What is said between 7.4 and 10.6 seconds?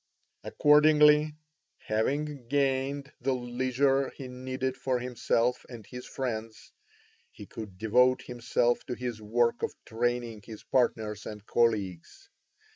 could devote himself to his work of training